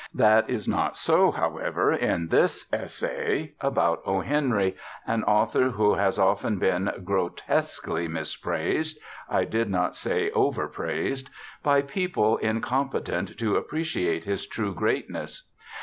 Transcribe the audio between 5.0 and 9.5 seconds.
an author who has often been grotesquely mispraised (I